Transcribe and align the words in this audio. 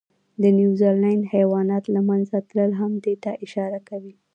د 0.41 0.43
نیوزیلند 0.57 1.23
حیواناتو 1.33 1.89
له 1.95 2.01
منځه 2.09 2.35
تلل 2.49 2.71
هم 2.81 2.91
دې 3.03 3.13
ته 3.23 3.31
اشاره 3.45 3.79
کوي. 3.89 4.13